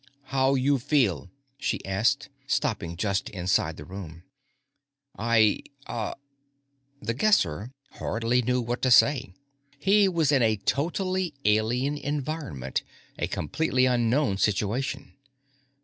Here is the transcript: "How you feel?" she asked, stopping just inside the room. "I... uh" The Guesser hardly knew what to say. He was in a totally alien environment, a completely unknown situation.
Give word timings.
"How 0.33 0.55
you 0.55 0.79
feel?" 0.79 1.29
she 1.59 1.85
asked, 1.85 2.29
stopping 2.47 2.97
just 2.97 3.29
inside 3.29 3.77
the 3.77 3.85
room. 3.85 4.23
"I... 5.15 5.59
uh" 5.85 6.15
The 7.03 7.13
Guesser 7.13 7.69
hardly 7.91 8.41
knew 8.41 8.61
what 8.61 8.81
to 8.81 8.89
say. 8.89 9.35
He 9.77 10.07
was 10.07 10.31
in 10.31 10.41
a 10.41 10.55
totally 10.57 11.35
alien 11.45 11.99
environment, 11.99 12.81
a 13.19 13.27
completely 13.27 13.85
unknown 13.85 14.37
situation. 14.39 15.13